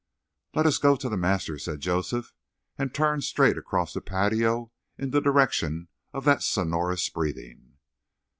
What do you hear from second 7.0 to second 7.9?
breathing.